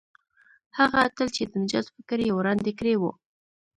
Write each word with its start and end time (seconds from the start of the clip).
هغه 0.77 0.97
اتل 1.07 1.27
چې 1.35 1.43
د 1.49 1.51
نجات 1.63 1.87
فکر 1.95 2.17
یې 2.25 2.31
وړاندې 2.35 2.71
کړی 2.79 2.95
وو. 2.97 3.11